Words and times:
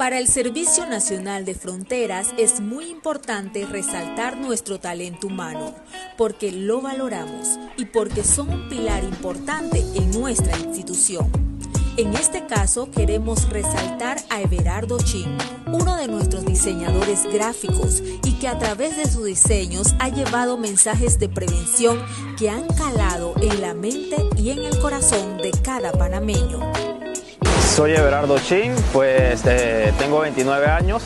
Para 0.00 0.18
el 0.18 0.28
Servicio 0.28 0.86
Nacional 0.86 1.44
de 1.44 1.54
Fronteras 1.54 2.32
es 2.38 2.60
muy 2.60 2.86
importante 2.86 3.66
resaltar 3.66 4.38
nuestro 4.38 4.80
talento 4.80 5.26
humano, 5.26 5.74
porque 6.16 6.52
lo 6.52 6.80
valoramos 6.80 7.58
y 7.76 7.84
porque 7.84 8.24
son 8.24 8.48
un 8.48 8.68
pilar 8.70 9.04
importante 9.04 9.84
en 9.94 10.10
nuestra 10.10 10.56
institución. 10.56 11.30
En 11.98 12.14
este 12.14 12.46
caso 12.46 12.90
queremos 12.90 13.50
resaltar 13.50 14.16
a 14.30 14.40
Everardo 14.40 14.96
Chin, 15.04 15.36
uno 15.66 15.94
de 15.96 16.08
nuestros 16.08 16.46
diseñadores 16.46 17.30
gráficos 17.30 18.02
y 18.24 18.38
que 18.38 18.48
a 18.48 18.58
través 18.58 18.96
de 18.96 19.04
sus 19.04 19.26
diseños 19.26 19.94
ha 19.98 20.08
llevado 20.08 20.56
mensajes 20.56 21.18
de 21.18 21.28
prevención 21.28 22.02
que 22.38 22.48
han 22.48 22.66
calado 22.68 23.34
en 23.42 23.60
la 23.60 23.74
mente 23.74 24.16
y 24.38 24.48
en 24.48 24.60
el 24.60 24.78
corazón 24.78 25.36
de 25.36 25.50
cada 25.62 25.92
panameño. 25.92 26.89
Soy 27.74 27.92
Everardo 27.92 28.36
Chin, 28.40 28.74
pues 28.92 29.42
eh, 29.46 29.92
tengo 29.96 30.20
29 30.20 30.66
años, 30.66 31.02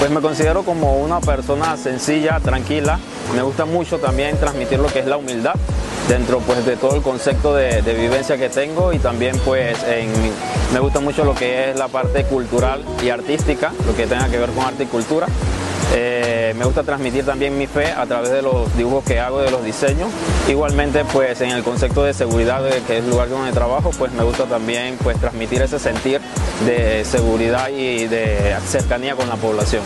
pues 0.00 0.10
me 0.10 0.20
considero 0.20 0.64
como 0.64 0.98
una 0.98 1.20
persona 1.20 1.76
sencilla, 1.76 2.40
tranquila. 2.40 2.98
Me 3.34 3.42
gusta 3.42 3.64
mucho 3.64 3.98
también 3.98 4.36
transmitir 4.36 4.80
lo 4.80 4.88
que 4.88 4.98
es 4.98 5.06
la 5.06 5.16
humildad 5.16 5.54
dentro 6.08 6.40
pues 6.40 6.66
de 6.66 6.76
todo 6.76 6.96
el 6.96 7.02
concepto 7.02 7.54
de, 7.54 7.80
vivencia 7.82 8.36
que 8.36 8.48
tengo 8.48 8.92
y 8.92 8.98
también 8.98 9.38
pues 9.44 9.78
me 10.72 10.80
gusta 10.80 10.98
mucho 10.98 11.24
lo 11.24 11.34
que 11.34 11.70
es 11.70 11.76
la 11.76 11.86
parte 11.86 12.24
cultural 12.24 12.84
y 13.02 13.10
artística, 13.10 13.72
lo 13.86 13.94
que 13.94 14.08
tenga 14.08 14.28
que 14.28 14.38
ver 14.38 14.50
con 14.50 14.64
arte 14.64 14.82
y 14.82 14.86
cultura. 14.86 15.28
Eh, 15.92 16.54
me 16.56 16.64
gusta 16.64 16.82
transmitir 16.82 17.24
también 17.24 17.56
mi 17.56 17.66
fe 17.66 17.86
a 17.86 18.06
través 18.06 18.30
de 18.30 18.42
los 18.42 18.76
dibujos 18.76 19.04
que 19.04 19.18
hago, 19.18 19.40
de 19.40 19.50
los 19.50 19.64
diseños. 19.64 20.10
Igualmente, 20.48 21.04
pues 21.12 21.40
en 21.40 21.50
el 21.50 21.62
concepto 21.62 22.04
de 22.04 22.14
seguridad, 22.14 22.62
que 22.86 22.98
es 22.98 23.04
el 23.04 23.10
lugar 23.10 23.28
donde 23.28 23.52
trabajo, 23.52 23.90
pues 23.98 24.12
me 24.12 24.22
gusta 24.22 24.44
también 24.44 24.96
pues, 25.02 25.18
transmitir 25.18 25.62
ese 25.62 25.78
sentir 25.78 26.20
de 26.66 27.04
seguridad 27.04 27.68
y 27.70 28.06
de 28.06 28.56
cercanía 28.66 29.16
con 29.16 29.28
la 29.28 29.36
población. 29.36 29.82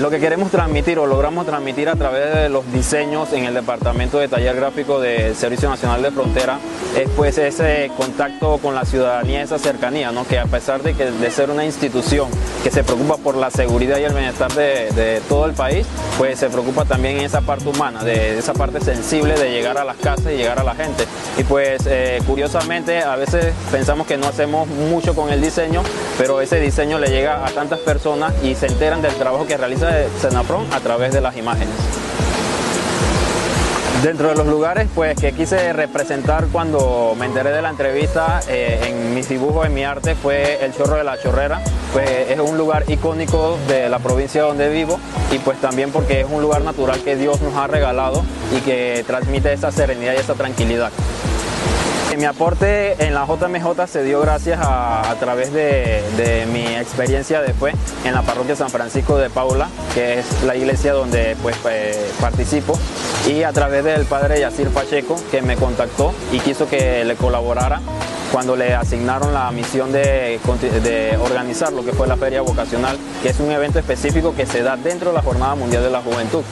Lo 0.00 0.10
que 0.10 0.20
queremos 0.20 0.52
transmitir 0.52 0.96
o 1.00 1.06
logramos 1.06 1.44
transmitir 1.44 1.88
a 1.88 1.96
través 1.96 2.32
de 2.32 2.48
los 2.48 2.72
diseños 2.72 3.32
en 3.32 3.46
el 3.46 3.54
departamento 3.54 4.20
de 4.20 4.28
taller 4.28 4.54
gráfico 4.54 5.00
del 5.00 5.34
Servicio 5.34 5.68
Nacional 5.68 6.02
de 6.02 6.12
Frontera 6.12 6.60
es 6.96 7.08
pues 7.16 7.36
ese 7.36 7.90
contacto 7.96 8.58
con 8.58 8.76
la 8.76 8.84
ciudadanía, 8.84 9.42
esa 9.42 9.58
cercanía, 9.58 10.12
¿no? 10.12 10.24
que 10.24 10.38
a 10.38 10.44
pesar 10.44 10.84
de, 10.84 10.94
que, 10.94 11.10
de 11.10 11.30
ser 11.32 11.50
una 11.50 11.64
institución 11.64 12.28
que 12.62 12.70
se 12.70 12.84
preocupa 12.84 13.16
por 13.16 13.36
la 13.36 13.50
seguridad 13.50 13.98
y 13.98 14.04
el 14.04 14.12
bienestar 14.12 14.52
de, 14.52 15.20
todo 15.28 15.46
el 15.46 15.52
país, 15.52 15.84
pues 16.16 16.38
se 16.38 16.48
preocupa 16.48 16.84
también 16.84 17.18
en 17.18 17.24
esa 17.24 17.40
parte 17.40 17.68
humana, 17.68 18.04
de, 18.04 18.38
esa 18.38 18.54
parte 18.54 18.80
sensible 18.80 19.34
de 19.34 19.50
llegar 19.50 19.78
a 19.78 19.84
las 19.84 19.96
casas 19.96 20.32
y 20.32 20.36
llegar 20.36 20.60
a 20.60 20.64
la 20.64 20.76
gente. 20.76 21.06
Y 21.36 21.42
pues 21.42 21.82
eh, 21.86 22.20
curiosamente 22.24 23.00
a 23.00 23.16
veces 23.16 23.52
pensamos 23.72 24.06
que 24.06 24.16
no 24.16 24.28
hacemos 24.28 24.68
mucho 24.68 25.16
con 25.16 25.30
el 25.30 25.42
diseño, 25.42 25.82
pero 26.16 26.40
ese 26.40 26.60
diseño 26.60 27.00
le 27.00 27.08
llega 27.08 27.44
a 27.44 27.50
tantas 27.50 27.80
personas 27.80 28.32
y 28.44 28.54
se 28.54 28.66
enteran 28.66 29.02
del 29.02 29.14
trabajo 29.14 29.46
que 29.46 29.56
realiza 29.56 29.87
de 29.88 30.08
Senapron 30.20 30.66
a 30.72 30.80
través 30.80 31.12
de 31.12 31.20
las 31.20 31.36
imágenes. 31.36 31.74
Dentro 34.02 34.28
de 34.28 34.36
los 34.36 34.46
lugares 34.46 34.86
pues, 34.94 35.18
que 35.18 35.32
quise 35.32 35.72
representar 35.72 36.46
cuando 36.52 37.16
me 37.18 37.26
enteré 37.26 37.50
de 37.50 37.60
la 37.60 37.70
entrevista 37.70 38.40
eh, 38.48 38.78
en 38.86 39.12
mis 39.12 39.28
dibujos, 39.28 39.66
en 39.66 39.74
mi 39.74 39.82
arte, 39.82 40.14
fue 40.14 40.64
el 40.64 40.72
Chorro 40.72 40.94
de 40.94 41.02
la 41.02 41.20
Chorrera. 41.20 41.60
Pues, 41.92 42.30
es 42.30 42.38
un 42.38 42.56
lugar 42.56 42.84
icónico 42.86 43.58
de 43.66 43.88
la 43.88 43.98
provincia 43.98 44.42
donde 44.42 44.68
vivo 44.68 45.00
y 45.32 45.38
pues 45.38 45.60
también 45.60 45.90
porque 45.90 46.20
es 46.20 46.26
un 46.30 46.42
lugar 46.42 46.62
natural 46.62 47.00
que 47.00 47.16
Dios 47.16 47.40
nos 47.40 47.54
ha 47.56 47.66
regalado 47.66 48.22
y 48.56 48.60
que 48.60 49.02
transmite 49.04 49.52
esa 49.52 49.72
serenidad 49.72 50.12
y 50.12 50.18
esa 50.18 50.34
tranquilidad. 50.34 50.92
Mi 52.16 52.24
aporte 52.24 53.04
en 53.04 53.14
la 53.14 53.26
JMJ 53.26 53.86
se 53.86 54.02
dio 54.02 54.20
gracias 54.20 54.58
a, 54.60 55.14
través 55.20 55.52
de, 55.52 56.02
mi 56.52 56.66
experiencia 56.66 57.40
después 57.40 57.74
en 58.04 58.12
la 58.12 58.22
parroquia 58.22 58.56
San 58.56 58.70
Francisco 58.70 59.16
de 59.18 59.30
Paula, 59.30 59.68
que 59.94 60.18
es 60.18 60.42
la 60.42 60.56
iglesia 60.56 60.94
donde 60.94 61.36
pues, 61.42 61.56
eh, 61.70 62.10
participo, 62.20 62.76
y 63.28 63.44
a 63.44 63.52
través 63.52 63.84
del 63.84 64.04
padre 64.06 64.40
Yacir 64.40 64.70
Pacheco, 64.70 65.16
que 65.30 65.42
me 65.42 65.56
contactó 65.56 66.12
y 66.32 66.40
quiso 66.40 66.68
que 66.68 67.04
le 67.04 67.14
colaborara 67.14 67.80
cuando 68.32 68.56
le 68.56 68.74
asignaron 68.74 69.32
la 69.32 69.50
misión 69.52 69.92
de, 69.92 70.38
organizar 71.22 71.72
lo 71.72 71.84
que 71.84 71.92
fue 71.92 72.06
la 72.06 72.16
Feria 72.16 72.42
Vocacional, 72.42 72.96
que 73.22 73.28
es 73.30 73.38
un 73.40 73.50
evento 73.50 73.78
específico 73.78 74.34
que 74.34 74.46
se 74.46 74.62
da 74.62 74.76
dentro 74.76 75.10
de 75.10 75.16
la 75.16 75.22
Jornada 75.22 75.54
Mundial 75.54 75.82
de 75.82 75.90
la 75.90 76.00
Juventud. 76.00 76.42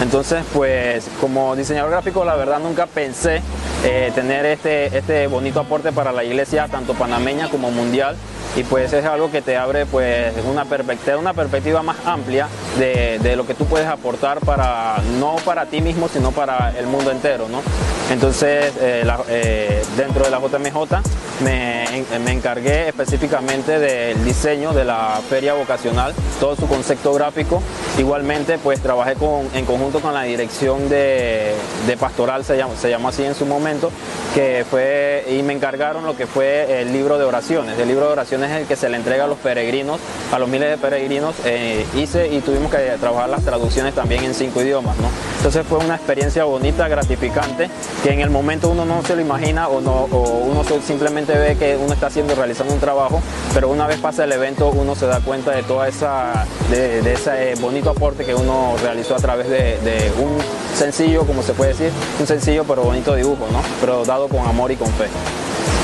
Entonces, 0.00 0.42
pues 0.52 1.06
como 1.20 1.54
diseñador 1.54 1.90
gráfico, 1.90 2.24
la 2.24 2.34
verdad 2.34 2.58
nunca 2.58 2.86
pensé 2.86 3.40
eh, 3.84 4.12
tener 4.14 4.46
este, 4.46 4.96
este 4.96 5.26
bonito 5.26 5.60
aporte 5.60 5.92
para 5.92 6.12
la 6.12 6.24
iglesia, 6.24 6.68
tanto 6.68 6.94
panameña 6.94 7.48
como 7.48 7.70
mundial, 7.70 8.16
y 8.54 8.64
pues 8.64 8.92
es 8.92 9.04
algo 9.04 9.30
que 9.30 9.40
te 9.40 9.56
abre 9.56 9.86
pues 9.86 10.32
una 10.44 10.64
perspectiva, 10.64 11.16
una 11.16 11.32
perspectiva 11.32 11.82
más 11.82 11.96
amplia 12.04 12.48
de, 12.78 13.34
lo 13.36 13.46
que 13.46 13.54
tú 13.54 13.64
puedes 13.64 13.88
aportar 13.88 14.40
para, 14.40 14.96
no 15.18 15.36
para 15.44 15.66
ti 15.66 15.80
mismo, 15.80 16.08
sino 16.08 16.32
para 16.32 16.72
el 16.78 16.86
mundo 16.86 17.10
entero, 17.10 17.48
¿no? 17.48 17.62
Entonces, 18.10 18.74
eh, 18.78 19.04
eh, 19.28 19.82
dentro 19.96 20.24
de 20.24 20.30
la 20.30 20.38
JMJ 20.38 21.00
me, 21.42 22.30
encargué 22.30 22.88
específicamente 22.88 23.78
del 23.78 24.22
diseño 24.24 24.74
de 24.74 24.84
la 24.84 25.18
feria 25.30 25.54
vocacional, 25.54 26.12
todo 26.38 26.54
su 26.54 26.66
concepto 26.66 27.14
gráfico. 27.14 27.62
Igualmente, 27.98 28.56
pues 28.56 28.80
trabajé 28.80 29.16
en 29.54 29.66
conjunto 29.66 30.00
con 30.00 30.14
la 30.14 30.22
dirección 30.22 30.88
de, 30.88 31.54
pastoral, 32.00 32.42
se 32.42 32.56
llamó, 32.56 32.74
se 32.74 32.94
así 32.94 33.24
en 33.24 33.34
su 33.34 33.44
momento, 33.44 33.90
que 34.34 34.64
fue, 34.68 35.26
y 35.28 35.42
me 35.42 35.52
encargaron 35.52 36.06
lo 36.06 36.16
que 36.16 36.26
fue 36.26 36.80
el 36.80 36.92
libro 36.92 37.18
de 37.18 37.24
oraciones. 37.24 37.78
El 37.78 37.88
libro 37.88 38.06
de 38.06 38.12
oraciones 38.12 38.50
es 38.50 38.62
el 38.62 38.66
que 38.66 38.76
se 38.76 38.88
le 38.88 38.96
entrega 38.96 39.24
a 39.24 39.26
los 39.26 39.36
peregrinos, 39.38 40.00
a 40.32 40.38
los 40.38 40.48
miles 40.48 40.70
de 40.70 40.78
peregrinos. 40.78 41.34
Eh, 41.44 41.84
hice 41.94 42.28
y 42.28 42.40
tuvimos 42.40 42.70
que 42.70 42.78
trabajar 42.98 43.28
las 43.28 43.44
traducciones 43.44 43.94
también 43.94 44.24
en 44.24 44.34
cinco 44.34 44.62
idiomas, 44.62 44.96
¿no? 44.96 45.08
Entonces 45.42 45.66
fue 45.66 45.78
una 45.78 45.96
experiencia 45.96 46.44
bonita, 46.44 46.86
gratificante, 46.86 47.68
que 48.04 48.12
en 48.12 48.20
el 48.20 48.30
momento 48.30 48.68
uno 48.68 48.84
no 48.84 49.02
se 49.02 49.16
lo 49.16 49.22
imagina 49.22 49.66
o, 49.66 49.80
no, 49.80 50.04
uno 50.04 50.62
simplemente 50.86 51.36
ve 51.36 51.56
que 51.56 51.76
uno 51.76 51.92
está 51.92 52.06
haciendo, 52.06 52.36
realizando 52.36 52.72
un 52.72 52.78
trabajo, 52.78 53.20
pero 53.52 53.68
una 53.68 53.88
vez 53.88 53.98
pasa 53.98 54.22
el 54.22 54.30
evento 54.30 54.68
uno 54.68 54.94
se 54.94 55.06
da 55.06 55.18
cuenta 55.18 55.50
de 55.50 55.64
toda 55.64 55.88
esa, 55.88 56.46
de, 56.70 57.12
ese 57.12 57.60
bonito 57.60 57.90
aporte 57.90 58.24
que 58.24 58.36
uno 58.36 58.76
realizó 58.84 59.16
a 59.16 59.18
través 59.18 59.48
de, 59.48 59.80
de 59.80 60.12
un 60.22 60.38
sencillo, 60.78 61.26
como 61.26 61.42
se 61.42 61.54
puede 61.54 61.72
decir, 61.72 61.90
un 62.20 62.26
sencillo 62.28 62.62
pero 62.62 62.84
bonito 62.84 63.12
dibujo, 63.16 63.48
¿no? 63.50 63.62
Pero 63.80 64.04
dado 64.04 64.28
con 64.28 64.46
amor 64.46 64.70
y 64.70 64.76
con 64.76 64.92
fe. 64.92 65.08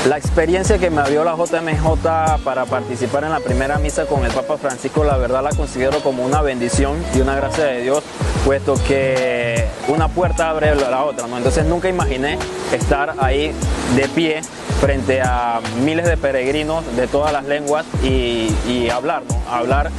La 0.07 0.17
experiencia 0.17 0.77
que 0.77 0.89
me 0.89 1.03
dio 1.09 1.25
la 1.25 1.35
JMJ 1.35 2.41
para 2.45 2.65
participar 2.65 3.25
en 3.25 3.31
la 3.31 3.41
primera 3.41 3.77
misa 3.79 4.05
con 4.05 4.23
el 4.23 4.31
Papa 4.31 4.57
Francisco, 4.57 5.03
la 5.03 5.17
verdad 5.17 5.43
la 5.43 5.49
considero 5.49 5.99
como 5.99 6.23
una 6.23 6.41
bendición 6.41 7.03
y 7.13 7.19
una 7.19 7.35
gracia 7.35 7.65
de 7.65 7.81
Dios, 7.81 8.01
puesto 8.45 8.75
que 8.87 9.67
una 9.89 10.07
puerta 10.07 10.49
abre 10.49 10.73
la 10.73 11.03
otra, 11.03 11.27
¿no? 11.27 11.37
Entonces 11.37 11.65
nunca 11.65 11.89
imaginé 11.89 12.39
estar 12.71 13.15
ahí 13.19 13.51
de 13.97 14.07
pie 14.07 14.41
frente 14.79 15.21
a 15.21 15.59
miles 15.83 16.07
de 16.07 16.15
peregrinos 16.15 16.85
de 16.95 17.07
todas 17.07 17.33
las 17.33 17.45
lenguas 17.45 17.85
y, 18.01 18.89
hablar, 18.89 19.23
¿no? 19.29 19.53
Hablar 19.53 19.91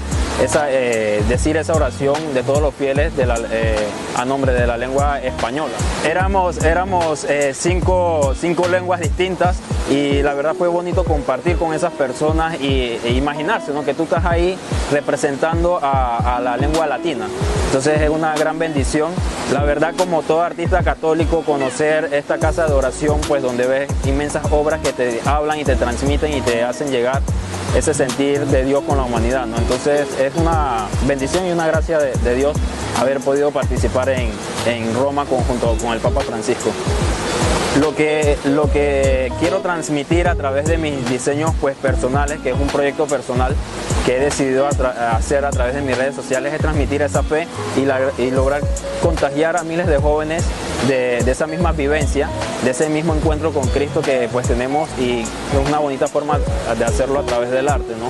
esa, 0.42 0.70
eh, 0.70 1.22
decir 1.28 1.58
esa 1.58 1.74
oración 1.74 2.16
de 2.32 2.42
todos 2.42 2.62
los 2.62 2.74
fieles 2.74 3.12
eh, 3.18 3.76
a 4.16 4.24
nombre 4.24 4.54
de 4.54 4.66
la 4.66 4.78
lengua 4.78 5.20
española. 5.20 5.74
Éramos, 6.04 6.64
éramos 6.64 7.24
eh, 7.24 7.52
cinco, 7.54 8.32
cinco, 8.34 8.66
lenguas 8.66 9.00
distintas 9.00 9.58
y 9.90 10.22
la 10.22 10.34
verdad 10.34 10.54
fue 10.56 10.68
bonito 10.68 11.02
compartir 11.02 11.56
con 11.56 11.74
esas 11.74 11.92
personas 11.92 12.60
y, 12.60 12.96
e 13.04 13.10
imaginarse 13.10 13.72
¿no? 13.72 13.84
que 13.84 13.92
tú 13.92 14.04
estás 14.04 14.24
ahí 14.24 14.56
representando 14.92 15.80
a, 15.82 16.40
la 16.40 16.56
lengua 16.56 16.86
latina. 16.86 17.26
Entonces 17.66 18.00
es 18.00 18.08
una 18.08 18.34
gran 18.36 18.58
bendición. 18.58 19.10
La 19.52 19.64
verdad 19.64 19.92
como 19.96 20.22
todo 20.22 20.42
artista 20.42 20.82
católico 20.84 21.42
conocer 21.42 22.10
esta 22.12 22.38
casa 22.38 22.66
de 22.66 22.72
oración 22.72 23.20
pues 23.26 23.42
donde 23.42 23.66
ves 23.66 23.90
inmensas 24.06 24.44
obras 24.52 24.80
que 24.80 24.92
te 24.92 25.20
hablan 25.24 25.58
y 25.58 25.64
te 25.64 25.74
transmiten 25.74 26.32
y 26.32 26.40
te 26.40 26.62
hacen 26.62 26.90
llegar 26.90 27.20
ese 27.76 27.92
sentir 27.92 28.46
de 28.46 28.64
Dios 28.64 28.84
con 28.84 28.96
la 28.96 29.02
humanidad. 29.02 29.46
¿no? 29.46 29.56
Entonces 29.56 30.06
es 30.20 30.34
una 30.36 30.86
bendición 31.06 31.46
y 31.46 31.50
una 31.50 31.66
gracia 31.66 31.98
de, 31.98 32.34
Dios 32.36 32.56
haber 33.00 33.18
podido 33.18 33.50
participar 33.50 34.08
en, 34.10 34.30
en 34.66 34.94
Roma 34.94 35.24
junto 35.26 35.76
con 35.82 35.92
el 35.92 35.98
Papa 35.98 36.20
Francisco. 36.20 36.70
Lo 37.78 37.94
que, 37.94 38.36
lo 38.46 38.70
que 38.70 39.32
quiero 39.38 39.58
transmitir 39.58 39.79
a 39.80 40.34
través 40.34 40.66
de 40.66 40.76
mis 40.76 41.08
diseños 41.08 41.52
pues, 41.58 41.74
personales, 41.74 42.38
que 42.40 42.50
es 42.50 42.54
un 42.58 42.66
proyecto 42.68 43.06
personal 43.06 43.54
que 44.04 44.18
he 44.18 44.20
decidido 44.20 44.66
hacer 44.66 45.44
a 45.46 45.50
través 45.50 45.74
de 45.74 45.80
mis 45.80 45.96
redes 45.96 46.14
sociales, 46.14 46.52
es 46.52 46.60
transmitir 46.60 47.00
esa 47.00 47.22
fe 47.22 47.46
y, 47.76 48.30
lograr 48.30 48.60
contagiar 49.02 49.56
a 49.56 49.62
miles 49.62 49.86
de 49.86 49.96
jóvenes 49.96 50.44
de, 50.86 51.18
esa 51.18 51.46
misma 51.46 51.72
vivencia, 51.72 52.28
de 52.62 52.72
ese 52.72 52.90
mismo 52.90 53.14
encuentro 53.14 53.52
con 53.52 53.66
Cristo 53.68 54.02
que 54.02 54.28
pues 54.30 54.46
tenemos 54.48 54.88
y 54.98 55.20
es 55.20 55.68
una 55.68 55.78
bonita 55.78 56.06
forma 56.08 56.38
de 56.38 56.84
hacerlo 56.84 57.20
a 57.20 57.22
través 57.22 57.50
del 57.50 57.68
arte. 57.68 57.94
¿no? 57.98 58.08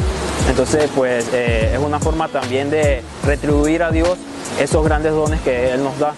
Entonces 0.50 0.90
pues 0.96 1.26
eh, 1.32 1.70
es 1.72 1.78
una 1.78 2.00
forma 2.00 2.26
también 2.28 2.68
de 2.70 3.02
retribuir 3.24 3.84
a 3.84 3.92
Dios 3.92 4.18
esos 4.60 4.84
grandes 4.84 5.12
dones 5.12 5.40
que 5.42 5.72
Él 5.72 5.84
nos 5.84 5.96
da 6.00 6.14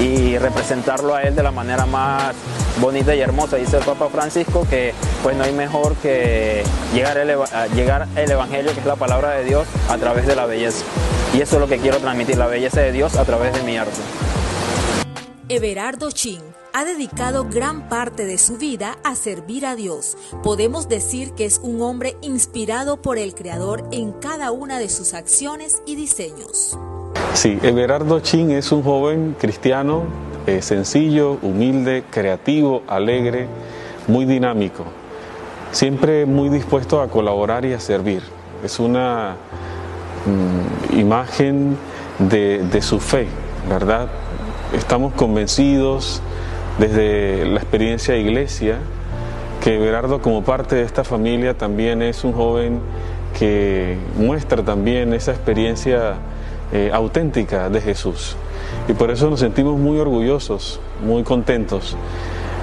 y 0.00 0.38
representarlo 0.38 1.14
a 1.14 1.22
Él 1.22 1.36
de 1.36 1.42
la 1.42 1.52
manera 1.52 1.86
más 1.86 2.34
bonita 2.80 3.14
y 3.14 3.20
hermosa, 3.20 3.56
dice 3.56 3.78
el 3.78 3.84
Papa 3.84 4.08
Francisco, 4.08 4.66
que 4.68 4.94
pues 5.22 5.36
no 5.36 5.44
hay 5.44 5.52
mejor 5.52 5.94
que 5.96 6.62
llegar 6.94 7.18
el, 7.18 7.36
llegar 7.74 8.08
el 8.16 8.30
Evangelio, 8.30 8.72
que 8.72 8.80
es 8.80 8.86
la 8.86 8.96
palabra 8.96 9.30
de 9.32 9.44
Dios, 9.44 9.66
a 9.88 9.96
través 9.98 10.26
de 10.26 10.36
la 10.36 10.46
belleza. 10.46 10.84
Y 11.34 11.40
eso 11.40 11.56
es 11.56 11.60
lo 11.60 11.68
que 11.68 11.78
quiero 11.78 11.98
transmitir, 11.98 12.36
la 12.38 12.46
belleza 12.46 12.80
de 12.80 12.92
Dios 12.92 13.16
a 13.16 13.24
través 13.24 13.52
de 13.52 13.62
mi 13.62 13.76
arte. 13.76 14.00
Everardo 15.50 16.10
Chin 16.10 16.42
ha 16.74 16.84
dedicado 16.84 17.44
gran 17.44 17.88
parte 17.88 18.26
de 18.26 18.36
su 18.36 18.58
vida 18.58 18.98
a 19.02 19.14
servir 19.14 19.64
a 19.64 19.74
Dios. 19.74 20.16
Podemos 20.42 20.88
decir 20.88 21.32
que 21.32 21.46
es 21.46 21.58
un 21.62 21.80
hombre 21.80 22.16
inspirado 22.20 23.00
por 23.00 23.18
el 23.18 23.34
Creador 23.34 23.88
en 23.90 24.12
cada 24.12 24.50
una 24.52 24.78
de 24.78 24.88
sus 24.88 25.14
acciones 25.14 25.82
y 25.86 25.96
diseños. 25.96 26.78
Sí, 27.32 27.58
Everardo 27.62 28.20
Chin 28.20 28.50
es 28.50 28.72
un 28.72 28.82
joven 28.82 29.36
cristiano 29.38 30.27
eh, 30.48 30.62
sencillo, 30.62 31.36
humilde, 31.42 32.04
creativo, 32.10 32.82
alegre, 32.86 33.46
muy 34.06 34.24
dinámico, 34.24 34.84
siempre 35.72 36.24
muy 36.24 36.48
dispuesto 36.48 37.02
a 37.02 37.08
colaborar 37.08 37.66
y 37.66 37.74
a 37.74 37.80
servir. 37.80 38.22
Es 38.64 38.80
una 38.80 39.36
mm, 40.24 40.98
imagen 40.98 41.76
de, 42.18 42.80
su 42.80 42.98
fe, 42.98 43.26
¿verdad? 43.68 44.08
Estamos 44.74 45.12
convencidos 45.12 46.22
desde 46.78 47.44
la 47.44 47.60
experiencia 47.60 48.14
de 48.14 48.20
iglesia, 48.20 48.78
que 49.62 49.76
Berardo 49.76 50.22
como 50.22 50.44
parte 50.44 50.76
de 50.76 50.82
esta 50.82 51.04
familia 51.04 51.58
también 51.58 52.00
es 52.00 52.24
un 52.24 52.32
joven 52.32 52.80
que 53.38 53.98
muestra 54.16 54.62
también 54.62 55.12
esa 55.12 55.32
experiencia 55.32 56.14
eh, 56.72 56.90
auténtica 56.90 57.68
de 57.68 57.82
Jesús. 57.82 58.34
Y 58.88 58.94
por 58.94 59.10
eso 59.10 59.28
nos 59.30 59.40
sentimos 59.40 59.78
muy 59.78 59.98
orgullosos, 59.98 60.80
muy 61.04 61.22
contentos. 61.22 61.96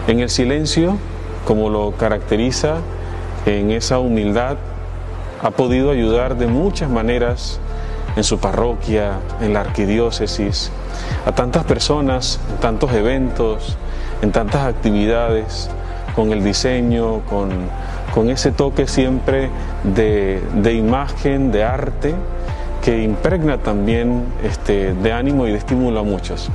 En 0.07 0.19
el 0.19 0.29
silencio, 0.29 0.97
como 1.45 1.69
lo 1.69 1.91
caracteriza, 1.91 2.77
en 3.45 3.71
esa 3.71 3.99
humildad, 3.99 4.57
ha 5.41 5.51
podido 5.51 5.91
ayudar 5.91 6.37
de 6.37 6.47
muchas 6.47 6.89
maneras 6.89 7.59
en 8.15 8.23
su 8.23 8.39
parroquia, 8.39 9.19
en 9.41 9.53
la 9.53 9.61
arquidiócesis, 9.61 10.71
a 11.25 11.31
tantas 11.33 11.65
personas, 11.65 12.39
en 12.51 12.57
tantos 12.57 12.93
eventos, 12.93 13.77
en 14.21 14.31
tantas 14.31 14.61
actividades, 14.67 15.69
con 16.15 16.31
el 16.31 16.43
diseño, 16.43 17.21
con, 17.29 18.29
ese 18.29 18.51
toque 18.51 18.87
siempre 18.87 19.49
de, 19.83 20.73
imagen, 20.73 21.51
de 21.51 21.65
arte, 21.65 22.15
que 22.85 23.01
impregna 23.01 23.57
también 23.57 24.25
este, 24.43 24.93
de 24.93 25.11
ánimo 25.11 25.47
y 25.47 25.51
de 25.51 25.57
estímulo 25.57 26.01
a 26.01 26.03
muchos. 26.03 26.51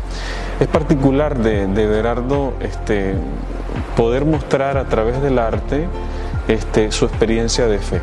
Es 0.60 0.68
particular 0.68 1.36
de, 1.36 1.66
de 1.66 2.54
este, 2.60 3.16
poder 3.96 4.24
mostrar 4.24 4.78
a 4.78 4.84
través 4.84 5.20
del 5.20 5.40
arte 5.40 5.88
este, 6.46 6.92
su 6.92 7.06
experiencia 7.06 7.66
de 7.66 7.80
fe. 7.80 8.00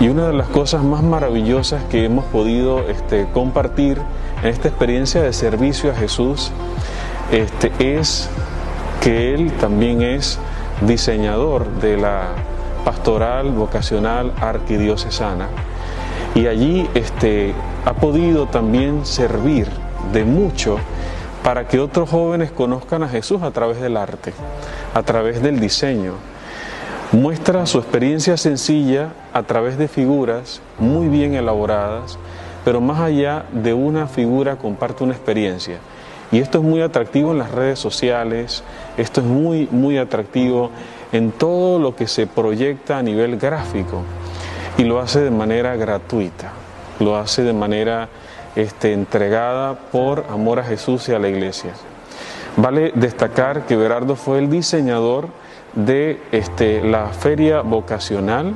Y 0.00 0.08
una 0.08 0.26
de 0.26 0.32
las 0.32 0.48
cosas 0.48 0.82
más 0.82 1.04
maravillosas 1.04 1.84
que 1.84 2.04
hemos 2.04 2.24
podido 2.24 2.80
este, 2.88 3.28
compartir 3.32 4.02
en 4.42 4.48
esta 4.48 4.66
experiencia 4.66 5.22
de 5.22 5.32
servicio 5.32 5.92
a 5.92 5.94
Jesús 5.94 6.50
es 7.78 8.28
que 9.00 9.34
él 9.34 9.52
también 9.52 10.02
es 10.02 10.40
diseñador 10.80 11.68
de 11.80 11.96
la 11.96 12.30
pastoral 12.84 13.52
vocacional 13.52 14.32
arquidiocesana 14.40 15.46
y 16.34 16.48
allí 16.48 16.88
este, 16.94 17.54
ha 17.84 17.94
podido 17.94 18.46
también 18.46 19.06
servir 19.06 19.68
de 20.12 20.24
mucho 20.24 20.78
para 21.44 21.68
que 21.68 21.78
otros 21.78 22.10
jóvenes 22.10 22.50
conozcan 22.50 23.02
a 23.02 23.08
Jesús 23.08 23.42
a 23.42 23.50
través 23.50 23.80
del 23.80 23.96
arte, 23.96 24.32
a 24.94 25.02
través 25.02 25.42
del 25.42 25.60
diseño. 25.60 26.14
Muestra 27.12 27.66
su 27.66 27.78
experiencia 27.78 28.36
sencilla 28.36 29.12
a 29.32 29.44
través 29.44 29.78
de 29.78 29.86
figuras 29.86 30.60
muy 30.78 31.06
bien 31.08 31.34
elaboradas, 31.34 32.18
pero 32.64 32.80
más 32.80 33.00
allá 33.00 33.44
de 33.52 33.74
una 33.74 34.08
figura 34.08 34.56
comparte 34.56 35.04
una 35.04 35.12
experiencia. 35.12 35.78
Y 36.32 36.38
esto 36.38 36.58
es 36.58 36.64
muy 36.64 36.80
atractivo 36.80 37.30
en 37.30 37.38
las 37.38 37.52
redes 37.52 37.78
sociales, 37.78 38.64
esto 38.96 39.20
es 39.20 39.26
muy, 39.26 39.68
muy 39.70 39.98
atractivo 39.98 40.70
en 41.12 41.30
todo 41.30 41.78
lo 41.78 41.94
que 41.94 42.08
se 42.08 42.26
proyecta 42.26 42.98
a 42.98 43.02
nivel 43.02 43.36
gráfico 43.36 44.02
y 44.76 44.84
lo 44.84 45.00
hace 45.00 45.20
de 45.20 45.30
manera 45.30 45.76
gratuita, 45.76 46.52
lo 47.00 47.16
hace 47.16 47.42
de 47.42 47.52
manera 47.52 48.08
este, 48.56 48.92
entregada 48.92 49.74
por 49.74 50.24
amor 50.30 50.60
a 50.60 50.64
Jesús 50.64 51.08
y 51.08 51.12
a 51.12 51.18
la 51.18 51.28
iglesia. 51.28 51.72
Vale 52.56 52.92
destacar 52.94 53.66
que 53.66 53.76
Berardo 53.76 54.16
fue 54.16 54.38
el 54.38 54.50
diseñador 54.50 55.28
de 55.74 56.20
este, 56.30 56.82
la 56.82 57.08
feria 57.08 57.62
vocacional 57.62 58.54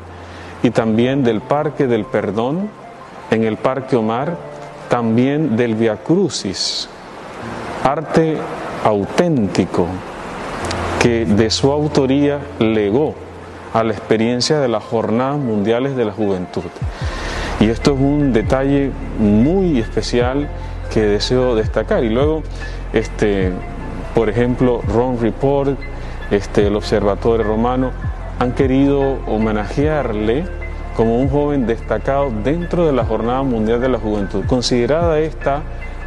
y 0.62 0.70
también 0.70 1.25
del 1.25 1.41
Parque 1.41 1.87
del 1.87 2.05
Perdón 2.05 2.71
en 3.31 3.44
el 3.44 3.56
Parque 3.56 3.97
Omar, 3.97 4.37
también 4.88 5.56
del 5.56 5.75
Via 5.75 5.97
Crucis, 5.97 6.88
arte 7.85 8.38
auténtico 8.85 9.87
que 11.00 11.26
de 11.26 11.50
su 11.50 11.71
autoría 11.71 12.41
legó 12.59 13.14
a 13.73 13.85
la 13.85 13.93
experiencia 13.93 14.59
de 14.59 14.69
las 14.69 14.85
Jornadas 14.85 15.38
Mundiales 15.38 15.97
de 15.97 16.05
la 16.05 16.12
Juventud. 16.12 16.65
Y 17.61 17.69
esto 17.69 17.94
es 17.94 18.00
un 18.00 18.32
detalle 18.32 18.91
muy 19.19 19.79
especial 19.79 20.49
que 20.93 21.03
deseo 21.03 21.55
destacar. 21.55 22.05
Y 22.05 22.11
luego, 22.11 22.43
este, 22.93 23.53
por 24.15 24.29
ejemplo, 24.29 24.81
Ron 24.87 25.20
Report, 25.20 25.79
este, 26.31 26.69
el 26.69 26.76
Observatorio 26.76 27.44
Romano, 27.44 27.91
han 28.38 28.53
querido 28.53 29.19
homenajearle 29.26 30.44
como 30.97 31.19
un 31.19 31.29
joven 31.29 31.67
destacado 31.67 32.31
dentro 32.43 32.87
de 32.87 32.93
la 32.93 33.05
Jornada 33.05 33.43
Mundial 33.43 33.81
de 33.81 33.88
la 33.88 33.99
Juventud, 33.99 34.44
considerada 34.47 35.19
esta 35.21 35.62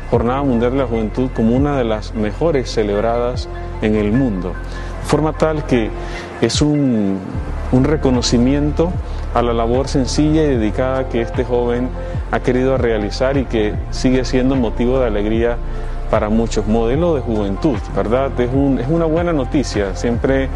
Jornada 0.10 0.44
Mundial 0.44 0.72
de 0.72 0.78
la 0.80 0.88
Juventud 0.88 1.30
como 1.34 1.56
una 1.56 1.78
de 1.78 1.86
las 1.86 2.14
mejores 2.14 2.70
celebradas 2.70 3.48
en 3.82 3.96
el 3.96 4.12
mundo. 4.12 4.50
De 4.50 5.08
forma 5.08 5.34
tal 5.34 5.66
que 5.66 5.90
es 6.42 6.62
un, 6.62 7.20
un 7.72 7.84
reconocimiento 7.84 8.92
a 9.34 9.42
la 9.42 9.54
labor 9.54 9.88
sencilla 9.88 10.44
y 10.44 10.48
dedicada 10.58 11.08
que 11.10 11.22
este 11.22 11.44
joven 11.44 11.90
ha 12.32 12.40
querido 12.42 12.78
realizar 12.78 13.38
y 13.38 13.46
que 13.46 13.74
sigue 13.92 14.26
siendo 14.26 14.56
motivo 14.56 15.00
de 15.00 15.08
alegría 15.08 15.58
para 16.10 16.28
muchos, 16.28 16.68
modelo 16.68 17.16
de 17.16 17.22
juventud, 17.22 17.78
¿verdad? 17.96 18.38
Es, 18.40 18.50
un, 18.54 18.80
es 18.80 18.88
una 18.90 19.06
buena 19.06 19.32
noticia. 19.32 19.96
Siempre 19.96 20.50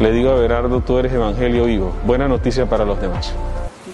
le 0.00 0.10
digo 0.10 0.30
a 0.30 0.34
Berardo, 0.36 0.80
tú 0.80 0.98
eres 0.98 1.12
evangelio 1.12 1.66
vivo. 1.66 1.92
Buena 2.06 2.28
noticia 2.28 2.64
para 2.64 2.86
los 2.86 2.98
demás. 2.98 3.34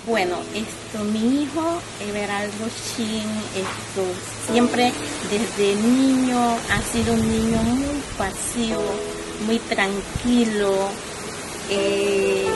Bueno, 0.07 0.37
esto, 0.55 1.05
mi 1.13 1.43
hijo, 1.43 1.81
Everaldo 2.09 2.67
Chin, 2.97 3.29
esto, 3.55 4.03
siempre 4.51 4.93
desde 5.31 5.75
niño 5.83 6.39
ha 6.73 6.81
sido 6.81 7.13
un 7.13 7.21
niño 7.21 7.63
muy 7.63 8.01
pasivo, 8.17 8.83
muy 9.47 9.59
tranquilo, 9.59 10.89
eh, 11.71 12.47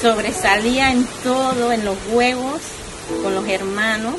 sobresalía 0.00 0.90
en 0.90 1.06
todo, 1.22 1.72
en 1.72 1.84
los 1.84 1.96
juegos, 2.10 2.60
con 3.22 3.34
los 3.34 3.46
hermanos, 3.48 4.16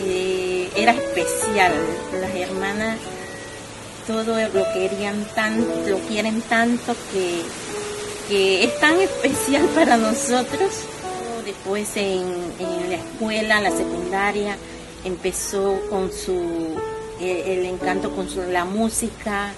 eh, 0.00 0.70
era 0.76 0.92
especial, 0.92 1.72
las 2.20 2.34
hermanas 2.34 2.98
todo 4.06 4.36
lo 4.48 4.72
querían 4.72 5.24
tanto, 5.34 5.72
lo 5.88 5.98
quieren 6.00 6.40
tanto 6.42 6.94
que, 7.12 7.42
que 8.28 8.64
es 8.64 8.80
tan 8.80 9.00
especial 9.00 9.66
para 9.74 9.96
nosotros. 9.96 10.70
Después 11.44 11.96
en, 11.96 12.24
la 12.88 12.96
escuela, 12.96 13.58
en 13.58 13.64
la 13.64 13.70
secundaria, 13.70 14.56
empezó 15.04 15.80
con 15.90 16.12
su, 16.12 16.76
eh, 17.20 17.58
el, 17.58 17.66
encanto 17.66 18.12
con 18.14 18.28
la 18.52 18.64
música, 18.64 19.52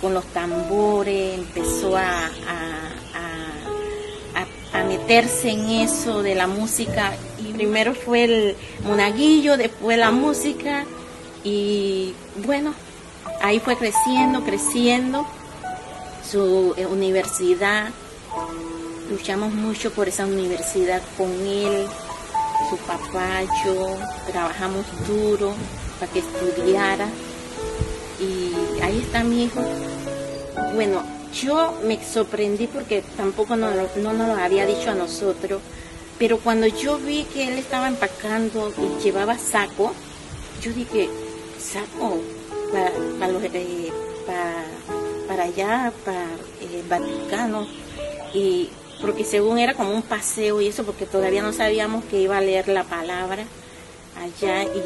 con 0.00 0.14
los 0.14 0.24
tambores, 0.26 1.38
empezó 1.38 1.96
a, 1.96 2.26
a, 2.26 2.30
meterse 4.86 5.50
en 5.50 5.68
eso 5.70 6.22
de 6.22 6.34
la 6.34 6.46
música. 6.46 7.14
Y 7.40 7.52
primero 7.54 7.94
fue 7.94 8.24
el 8.24 8.56
monaguillo, 8.84 9.56
después 9.56 9.98
la 9.98 10.12
música. 10.12 10.84
Y 11.42 12.14
bueno, 12.44 12.74
ahí 13.40 13.58
fue 13.58 13.76
creciendo, 13.76 14.44
creciendo 14.44 15.26
su 16.30 16.74
eh, 16.76 16.86
universidad. 16.86 17.88
Luchamos 19.10 19.54
mucho 19.54 19.90
por 19.92 20.08
esa 20.08 20.26
universidad 20.26 21.00
con 21.16 21.30
él, 21.30 21.86
su 22.68 22.76
papá, 22.78 23.42
yo, 23.64 23.96
trabajamos 24.30 24.84
duro 25.06 25.54
para 25.98 26.12
que 26.12 26.18
estudiara 26.18 27.08
y 28.20 28.80
ahí 28.82 28.98
está 28.98 29.24
mi 29.24 29.44
hijo. 29.44 29.60
Bueno, 30.74 31.02
yo 31.32 31.78
me 31.84 32.02
sorprendí 32.02 32.66
porque 32.66 33.02
tampoco 33.16 33.56
no, 33.56 33.70
no 33.96 34.12
nos 34.12 34.28
lo 34.28 34.34
había 34.34 34.66
dicho 34.66 34.90
a 34.90 34.94
nosotros, 34.94 35.60
pero 36.18 36.38
cuando 36.38 36.66
yo 36.66 36.98
vi 36.98 37.24
que 37.24 37.48
él 37.48 37.58
estaba 37.58 37.88
empacando 37.88 38.72
y 38.78 39.02
llevaba 39.02 39.36
saco, 39.38 39.92
yo 40.62 40.72
dije, 40.72 41.08
saco 41.58 42.18
para, 43.18 43.32
los, 43.32 43.42
eh, 43.44 43.92
para 44.26 44.64
para 45.26 45.44
allá, 45.44 45.92
para 46.04 46.24
el 46.60 46.82
Vaticano, 46.88 47.66
y 48.32 48.70
porque 49.00 49.24
según 49.24 49.58
era 49.58 49.74
como 49.74 49.90
un 49.90 50.02
paseo 50.02 50.60
y 50.60 50.68
eso, 50.68 50.84
porque 50.84 51.06
todavía 51.06 51.42
no 51.42 51.52
sabíamos 51.52 52.04
que 52.04 52.20
iba 52.20 52.38
a 52.38 52.40
leer 52.40 52.68
la 52.68 52.84
palabra 52.84 53.44
allá 54.16 54.62
y, 54.64 54.82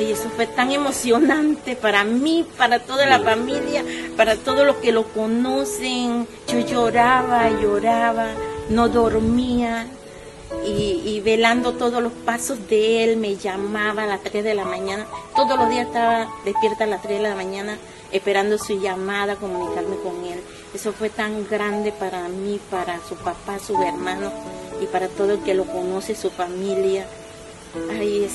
ay, 0.00 0.12
eso 0.12 0.30
fue 0.30 0.46
tan 0.46 0.72
emocionante 0.72 1.76
para 1.76 2.04
mí, 2.04 2.46
para 2.56 2.78
toda 2.78 3.06
la 3.06 3.20
familia, 3.20 3.84
para 4.16 4.36
todos 4.36 4.66
los 4.66 4.76
que 4.76 4.92
lo 4.92 5.04
conocen. 5.04 6.26
Yo 6.48 6.60
lloraba, 6.60 7.50
lloraba, 7.50 8.28
no 8.70 8.88
dormía 8.88 9.86
y, 10.64 11.20
velando 11.20 11.74
todos 11.74 12.02
los 12.02 12.12
pasos 12.12 12.66
de 12.68 13.04
él, 13.04 13.16
me 13.18 13.36
llamaba 13.36 14.04
a 14.04 14.06
las 14.06 14.22
3 14.22 14.42
de 14.42 14.54
la 14.54 14.64
mañana. 14.64 15.06
Todos 15.36 15.58
los 15.58 15.68
días 15.68 15.86
estaba 15.86 16.28
despierta 16.44 16.84
a 16.84 16.86
las 16.86 17.02
3 17.02 17.18
de 17.18 17.28
la 17.28 17.34
mañana 17.34 17.78
esperando 18.10 18.58
su 18.58 18.80
llamada, 18.80 19.36
comunicarme 19.36 19.96
con 19.96 20.24
él. 20.24 20.40
Eso 20.74 20.92
fue 20.92 21.10
tan 21.10 21.46
grande 21.48 21.92
para 21.92 22.26
mí, 22.28 22.58
para 22.70 22.98
su 23.06 23.16
papá, 23.16 23.58
su 23.58 23.80
hermano 23.82 24.32
y 24.82 24.86
para 24.86 25.08
todo 25.08 25.34
el 25.34 25.40
que 25.40 25.54
lo 25.54 25.64
conoce, 25.64 26.14
su 26.14 26.30
familia. 26.30 27.06
Ay, 27.90 28.24
es, 28.24 28.32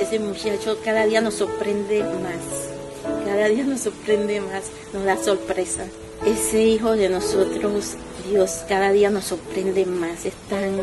ese 0.00 0.18
muchacho 0.18 0.78
cada 0.84 1.06
día 1.06 1.20
nos 1.20 1.34
sorprende 1.34 2.02
más, 2.02 3.24
cada 3.24 3.48
día 3.48 3.64
nos 3.64 3.80
sorprende 3.80 4.40
más, 4.40 4.64
nos 4.92 5.04
da 5.04 5.16
sorpresa. 5.16 5.84
Ese 6.26 6.62
hijo 6.62 6.92
de 6.92 7.08
nosotros, 7.08 7.94
Dios, 8.28 8.64
cada 8.68 8.90
día 8.90 9.10
nos 9.10 9.24
sorprende 9.24 9.86
más, 9.86 10.24
es 10.24 10.34
tan, 10.50 10.76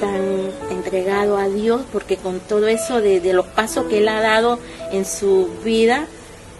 tan 0.00 0.50
entregado 0.70 1.36
a 1.38 1.48
Dios, 1.48 1.82
porque 1.92 2.16
con 2.16 2.40
todo 2.40 2.68
eso 2.68 3.00
de, 3.00 3.20
los 3.32 3.46
pasos 3.46 3.86
que 3.86 3.98
Él 3.98 4.08
ha 4.08 4.20
dado 4.20 4.58
en 4.92 5.04
su 5.04 5.48
vida, 5.64 6.06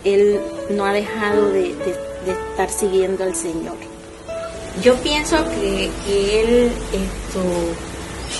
Él 0.04 0.40
no 0.70 0.86
ha 0.86 0.92
dejado 0.92 1.50
de, 1.50 1.74
de 1.74 2.08
de 2.24 2.32
estar 2.32 2.70
siguiendo 2.70 3.24
al 3.24 3.34
Señor. 3.34 3.76
Yo 4.82 4.94
pienso 4.96 5.36
que, 5.60 5.90
que 6.06 6.40
Él, 6.40 6.72
esto, 6.92 7.40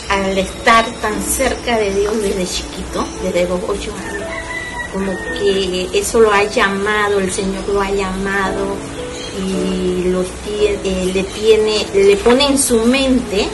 al 0.08 0.36
estar 0.38 0.86
tan 1.00 1.22
cerca 1.22 1.78
de 1.78 1.94
Dios 1.94 2.20
desde 2.22 2.46
chiquito, 2.46 3.04
desde 3.22 3.48
los 3.48 3.60
ocho 3.68 3.92
años, 3.94 4.28
como 4.92 5.12
que 5.34 5.88
eso 5.92 6.20
lo 6.20 6.32
ha 6.32 6.44
llamado, 6.44 7.20
el 7.20 7.32
Señor 7.32 7.68
lo 7.68 7.80
ha 7.80 7.90
llamado 7.90 8.76
y 9.38 10.08
lo 10.08 10.22
eh, 10.22 11.10
le 11.12 11.22
tiene, 11.24 11.86
le 11.94 12.16
pone 12.16 12.46
en 12.48 12.58
su 12.58 12.80
mente, 12.80 13.48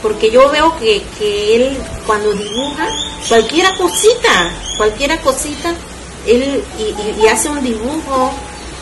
porque 0.00 0.30
yo 0.30 0.50
veo 0.50 0.76
que, 0.78 1.02
que 1.18 1.56
él 1.56 1.76
cuando 2.06 2.32
dibuja, 2.32 2.88
cualquier 3.28 3.66
cosita, 3.76 4.50
cualquier 4.78 5.20
cosita, 5.20 5.74
él 6.26 6.64
y 7.20 7.26
hace 7.26 7.50
un 7.50 7.62
dibujo 7.62 8.32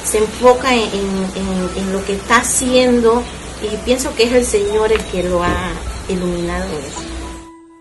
se 0.04 0.18
enfoca 0.18 0.74
en, 0.74 1.92
lo 1.92 2.04
que 2.04 2.14
está 2.14 2.36
haciendo 2.36 3.22
y 3.62 3.76
pienso 3.84 4.14
que 4.14 4.24
es 4.24 4.32
el 4.32 4.44
Señor 4.44 4.92
el 4.92 5.02
que 5.06 5.22
lo 5.22 5.42
ha 5.42 5.72
iluminado. 6.08 6.68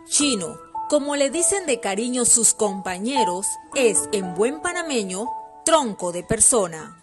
Chino, 0.07 0.57
como 0.89 1.15
le 1.15 1.29
dicen 1.29 1.65
de 1.65 1.79
cariño 1.79 2.25
sus 2.25 2.53
compañeros, 2.53 3.45
es 3.75 4.09
en 4.11 4.35
buen 4.35 4.61
panameño 4.61 5.27
tronco 5.63 6.11
de 6.11 6.23
persona. 6.23 7.00